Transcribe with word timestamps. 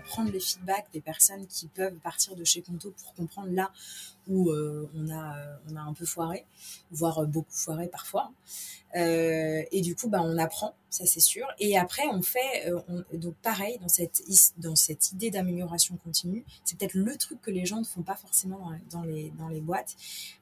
Prendre 0.00 0.30
les 0.30 0.40
feedbacks 0.40 0.86
des 0.92 1.00
personnes 1.00 1.46
qui 1.46 1.66
peuvent 1.68 1.96
partir 1.96 2.34
de 2.36 2.44
chez 2.44 2.62
Conto 2.62 2.90
pour 2.90 3.14
comprendre 3.14 3.50
là 3.52 3.70
où 4.28 4.50
euh, 4.50 4.88
on, 4.94 5.08
a, 5.10 5.38
euh, 5.38 5.56
on 5.70 5.76
a 5.76 5.80
un 5.80 5.92
peu 5.92 6.04
foiré, 6.04 6.44
voire 6.90 7.18
euh, 7.18 7.26
beaucoup 7.26 7.52
foiré 7.52 7.88
parfois. 7.88 8.32
Et 8.94 9.82
du 9.82 9.94
coup, 9.94 10.08
bah, 10.08 10.22
on 10.22 10.38
apprend, 10.38 10.74
ça 10.88 11.04
c'est 11.04 11.20
sûr. 11.20 11.46
Et 11.58 11.76
après, 11.76 12.04
on 12.10 12.22
fait, 12.22 12.72
on, 12.88 13.04
donc 13.18 13.34
pareil, 13.42 13.78
dans 13.78 13.88
cette, 13.88 14.22
dans 14.56 14.74
cette 14.74 15.12
idée 15.12 15.30
d'amélioration 15.30 15.98
continue, 16.02 16.46
c'est 16.64 16.78
peut-être 16.78 16.94
le 16.94 17.14
truc 17.18 17.42
que 17.42 17.50
les 17.50 17.66
gens 17.66 17.78
ne 17.78 17.84
font 17.84 18.00
pas 18.00 18.14
forcément 18.14 18.70
dans, 18.90 19.02
les, 19.02 19.30
dans 19.38 19.48
les 19.48 19.60
boîtes. 19.60 19.96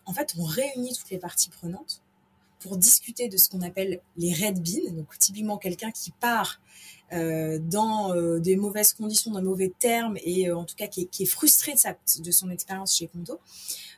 En 0.07 0.13
fait, 0.13 0.35
on 0.39 0.45
réunit 0.45 0.95
toutes 0.95 1.11
les 1.11 1.19
parties 1.19 1.51
prenantes 1.51 2.01
pour 2.65 2.79
discuter 2.79 3.29
de 3.29 3.37
ce 3.37 3.51
qu'on 3.51 3.61
appelle 3.61 4.01
les 4.17 4.33
red 4.33 4.59
beans, 4.59 4.91
donc 4.93 5.19
typiquement 5.19 5.59
quelqu'un 5.59 5.91
qui 5.91 6.13
part 6.13 6.63
euh, 7.13 7.59
dans 7.59 8.15
euh, 8.15 8.39
des 8.41 8.57
mauvaises 8.57 8.95
conditions, 8.95 9.31
dans 9.31 9.43
mauvais 9.43 9.71
termes, 9.79 10.17
et 10.25 10.49
euh, 10.49 10.57
en 10.57 10.65
tout 10.65 10.75
cas 10.75 10.87
qui 10.87 11.11
est, 11.21 11.27
frustré 11.27 11.75
de, 11.75 11.79
sa, 11.79 11.95
de 12.21 12.31
son 12.31 12.49
expérience 12.49 12.97
chez 12.97 13.07
Conto. 13.09 13.39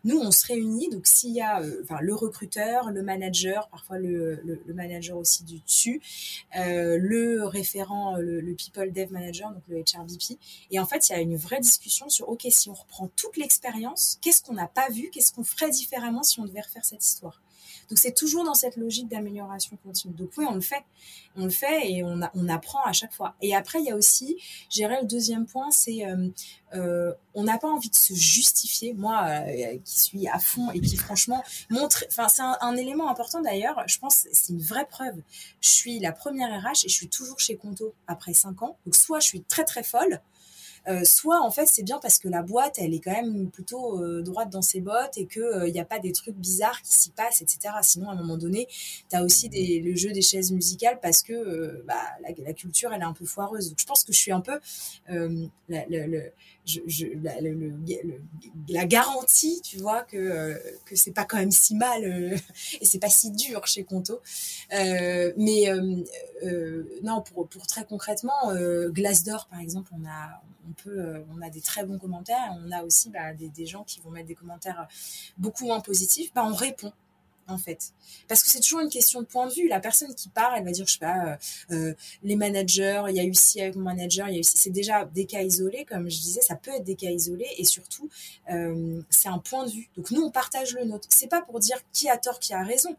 Nous, 0.02 0.18
on 0.18 0.32
se 0.32 0.46
réunit, 0.46 0.88
donc 0.90 1.06
s'il 1.06 1.30
y 1.30 1.40
a 1.40 1.62
enfin, 1.84 1.98
le 2.00 2.12
recruteur, 2.12 2.90
le 2.90 3.02
manager, 3.02 3.68
parfois 3.68 3.98
le, 3.98 4.40
le, 4.44 4.74
manager 4.74 5.16
aussi 5.16 5.44
du 5.44 5.60
dessus, 5.60 6.00
le 6.54 7.44
référent, 7.44 8.16
le, 8.16 8.40
le, 8.40 8.54
people 8.54 8.92
dev 8.92 9.12
manager, 9.12 9.52
donc 9.52 9.62
le 9.68 9.78
HRBP, 9.78 10.38
et 10.72 10.80
en 10.80 10.86
fait, 10.86 11.08
il 11.08 11.12
y 11.12 11.14
a 11.14 11.20
une 11.20 11.36
vraie 11.36 11.60
discussion 11.60 12.08
sur, 12.08 12.28
OK, 12.28 12.46
si 12.50 12.68
on 12.68 12.74
reprend 12.74 13.08
toute 13.16 13.36
l'expérience, 13.36 14.18
qu'est-ce 14.20 14.42
qu'on 14.42 14.54
n'a 14.54 14.68
pas 14.68 14.88
vu, 14.90 15.10
qu'est-ce 15.10 15.32
qu'on 15.32 15.44
ferait 15.44 15.70
différemment 15.70 16.24
si 16.24 16.40
on 16.40 16.44
devait 16.44 16.62
refaire 16.62 16.84
cette 16.84 17.04
histoire? 17.04 17.40
Donc 17.88 17.98
c'est 17.98 18.12
toujours 18.12 18.44
dans 18.44 18.54
cette 18.54 18.76
logique 18.76 19.08
d'amélioration 19.08 19.78
continue. 19.84 20.14
Donc 20.14 20.30
oui, 20.36 20.44
on 20.48 20.54
le 20.54 20.60
fait, 20.60 20.84
on 21.36 21.44
le 21.44 21.50
fait 21.50 21.90
et 21.90 22.02
on, 22.02 22.20
apprend 22.48 22.82
à 22.84 22.92
chaque 22.92 23.12
fois. 23.12 23.34
Et 23.42 23.54
après, 23.54 23.80
il 23.80 23.86
y 23.86 23.90
a 23.90 23.96
aussi, 23.96 24.36
j'irais 24.70 25.00
le 25.00 25.06
deuxième 25.06 25.46
point, 25.46 25.70
c'est 25.70 26.06
euh, 26.06 26.28
euh, 26.74 27.12
on 27.34 27.44
n'a 27.44 27.58
pas 27.58 27.68
envie 27.68 27.90
de 27.90 27.94
se 27.94 28.14
justifier. 28.14 28.92
Moi, 28.94 29.24
euh, 29.24 29.78
qui 29.84 30.00
suis 30.00 30.28
à 30.28 30.38
fond 30.38 30.70
et 30.72 30.80
qui 30.80 30.96
franchement 30.96 31.44
montre, 31.70 32.04
enfin 32.08 32.28
c'est 32.28 32.42
un, 32.42 32.76
élément 32.76 33.08
important 33.08 33.40
d'ailleurs. 33.40 33.82
Je 33.86 33.98
pense 33.98 34.26
c'est 34.32 34.52
une 34.52 34.60
vraie 34.60 34.86
preuve. 34.86 35.16
Je 35.60 35.68
suis 35.68 35.98
la 35.98 36.12
première 36.12 36.50
RH 36.60 36.84
et 36.84 36.88
je 36.88 36.94
suis 36.94 37.08
toujours 37.08 37.38
chez 37.38 37.56
Conto 37.56 37.94
après 38.06 38.34
cinq 38.34 38.62
ans. 38.62 38.76
Donc 38.84 38.96
soit 38.96 39.20
je 39.20 39.26
suis 39.26 39.42
très 39.42 39.64
très 39.64 39.82
folle 39.82 40.20
euh, 40.88 41.02
soit 41.04 41.40
en 41.42 41.50
fait 41.50 41.66
c'est 41.66 41.82
bien 41.82 41.98
parce 42.00 42.18
que 42.18 42.28
la 42.28 42.42
boîte 42.42 42.76
elle 42.78 42.94
est 42.94 43.00
quand 43.00 43.12
même 43.12 43.50
plutôt 43.50 44.02
euh, 44.02 44.22
droite 44.22 44.50
dans 44.50 44.62
ses 44.62 44.80
bottes 44.80 45.16
et 45.16 45.26
que 45.26 45.40
il 45.40 45.68
euh, 45.68 45.70
n'y 45.70 45.80
a 45.80 45.84
pas 45.84 45.98
des 45.98 46.12
trucs 46.12 46.36
bizarres 46.36 46.80
qui 46.82 46.92
s'y 46.94 47.10
passent 47.10 47.42
etc 47.42 47.74
sinon 47.82 48.08
à 48.08 48.12
un 48.12 48.16
moment 48.16 48.36
donné 48.36 48.68
tu 49.10 49.16
as 49.16 49.22
aussi 49.22 49.48
des, 49.48 49.80
le 49.80 49.96
jeu 49.96 50.12
des 50.12 50.22
chaises 50.22 50.52
musicales 50.52 50.98
parce 51.02 51.22
que 51.22 51.82
bah, 51.86 51.94
la, 52.22 52.28
la, 52.44 52.52
culture 52.52 52.92
elle 52.92 53.02
est 53.02 53.04
un 53.04 53.12
peu 53.12 53.24
foireuse. 53.24 53.68
Donc 53.68 53.78
je 53.78 53.86
pense 53.86 54.04
que 54.04 54.12
je 54.12 54.18
suis 54.18 54.32
un 54.32 54.40
peu 54.40 54.58
la, 55.08 55.84
le, 55.88 56.32
je, 56.66 56.80
je, 56.86 57.06
la, 57.22 57.40
le, 57.40 57.54
le, 57.54 58.20
la, 58.68 58.86
garantie, 58.86 59.60
tu 59.62 59.78
vois, 59.78 60.02
que, 60.02 60.16
euh, 60.16 60.54
que 60.84 60.96
c'est 60.96 61.12
pas 61.12 61.24
quand 61.24 61.36
même 61.36 61.52
si 61.52 61.74
mal 61.76 62.04
euh, 62.04 62.36
et 62.80 62.84
c'est 62.84 62.98
pas 62.98 63.08
si 63.08 63.30
dur 63.30 63.66
chez 63.66 63.84
Conto. 63.84 64.20
Euh, 64.74 65.32
mais 65.36 65.66
non, 67.02 67.22
pour, 67.22 67.48
pour 67.48 67.66
très 67.66 67.84
concrètement, 67.84 68.52
Glassdoor, 68.88 69.46
par 69.46 69.60
exemple, 69.60 69.90
on 69.94 70.04
a, 70.06 70.42
on 70.68 70.72
peut, 70.82 71.24
on 71.34 71.42
a 71.42 71.50
des 71.50 71.60
très 71.60 71.84
bons 71.84 71.98
commentaires. 71.98 72.54
On 72.64 72.70
a 72.72 72.82
aussi 72.82 73.10
bah, 73.10 73.32
des, 73.34 73.48
des 73.48 73.66
gens 73.66 73.84
qui 73.84 74.00
vont 74.00 74.10
mettre 74.10 74.28
des 74.28 74.34
commentaires 74.34 74.86
beaucoup 75.38 75.66
moins 75.66 75.80
positifs. 75.80 76.32
Bah, 76.34 76.44
on 76.44 76.54
répond 76.54 76.92
en 77.48 77.58
fait. 77.58 77.92
Parce 78.28 78.42
que 78.42 78.50
c'est 78.50 78.60
toujours 78.60 78.80
une 78.80 78.88
question 78.88 79.20
de 79.20 79.26
point 79.26 79.46
de 79.46 79.52
vue. 79.52 79.68
La 79.68 79.80
personne 79.80 80.14
qui 80.14 80.28
part, 80.28 80.54
elle 80.56 80.64
va 80.64 80.70
dire, 80.70 80.86
je 80.86 80.94
sais 80.94 80.98
pas, 80.98 81.26
euh, 81.26 81.36
euh, 81.72 81.94
les 82.22 82.36
managers, 82.36 83.02
il 83.08 83.16
y 83.16 83.20
a 83.20 83.24
eu 83.24 83.34
ci 83.34 83.60
avec 83.60 83.76
mon 83.76 83.82
manager, 83.82 84.28
il 84.28 84.34
y 84.34 84.36
a 84.36 84.40
eu 84.40 84.44
ci. 84.44 84.56
C'est 84.56 84.70
déjà 84.70 85.04
des 85.04 85.26
cas 85.26 85.42
isolés, 85.42 85.84
comme 85.84 86.10
je 86.10 86.20
disais, 86.20 86.40
ça 86.40 86.56
peut 86.56 86.72
être 86.72 86.84
des 86.84 86.96
cas 86.96 87.10
isolés 87.10 87.48
et 87.56 87.64
surtout, 87.64 88.08
euh, 88.50 89.00
c'est 89.10 89.28
un 89.28 89.38
point 89.38 89.64
de 89.66 89.70
vue. 89.70 89.88
Donc 89.96 90.10
nous, 90.10 90.22
on 90.22 90.30
partage 90.30 90.74
le 90.74 90.84
nôtre. 90.84 91.08
C'est 91.10 91.28
pas 91.28 91.42
pour 91.42 91.60
dire 91.60 91.78
qui 91.92 92.08
a 92.08 92.16
tort, 92.16 92.38
qui 92.38 92.54
a 92.54 92.62
raison. 92.62 92.96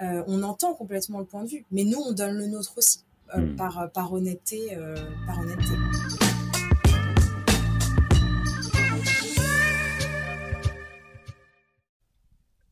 Euh, 0.00 0.24
on 0.26 0.42
entend 0.42 0.74
complètement 0.74 1.18
le 1.18 1.26
point 1.26 1.44
de 1.44 1.48
vue, 1.48 1.64
mais 1.70 1.84
nous, 1.84 1.98
on 1.98 2.12
donne 2.12 2.36
le 2.36 2.46
nôtre 2.46 2.72
aussi, 2.76 3.00
par, 3.56 3.90
par 3.92 4.12
honnêteté, 4.12 4.76
par 5.26 5.38
honnêteté. 5.38 5.74